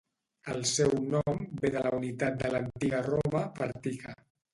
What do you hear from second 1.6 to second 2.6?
de la unitat de